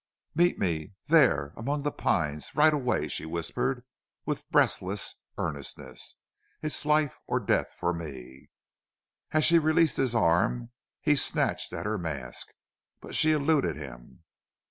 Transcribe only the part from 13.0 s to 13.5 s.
she